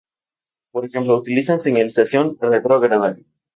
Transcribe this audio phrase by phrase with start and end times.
[0.71, 3.15] Por ejemplo, utilizan señalización retrógrada.